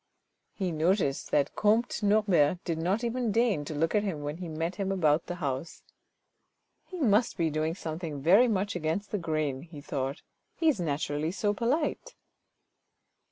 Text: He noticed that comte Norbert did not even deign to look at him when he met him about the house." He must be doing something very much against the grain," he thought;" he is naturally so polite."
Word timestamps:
He 0.55 0.71
noticed 0.71 1.29
that 1.29 1.55
comte 1.55 2.01
Norbert 2.01 2.63
did 2.63 2.79
not 2.79 3.03
even 3.03 3.31
deign 3.31 3.63
to 3.65 3.75
look 3.75 3.93
at 3.93 4.01
him 4.01 4.23
when 4.23 4.37
he 4.37 4.47
met 4.47 4.77
him 4.77 4.91
about 4.91 5.27
the 5.27 5.35
house." 5.35 5.83
He 6.89 6.97
must 6.99 7.37
be 7.37 7.51
doing 7.51 7.75
something 7.75 8.19
very 8.19 8.47
much 8.47 8.75
against 8.75 9.11
the 9.11 9.19
grain," 9.19 9.61
he 9.61 9.79
thought;" 9.79 10.23
he 10.55 10.69
is 10.69 10.79
naturally 10.79 11.29
so 11.31 11.53
polite." 11.53 12.15